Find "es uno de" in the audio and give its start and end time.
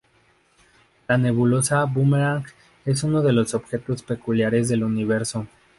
2.87-3.33